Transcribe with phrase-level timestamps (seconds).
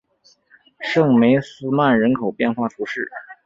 [0.79, 3.07] 圣梅斯曼人口变化图示